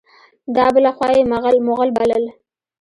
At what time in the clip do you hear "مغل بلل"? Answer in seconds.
1.67-2.23